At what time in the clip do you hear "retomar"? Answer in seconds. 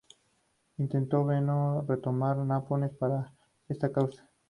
1.87-2.35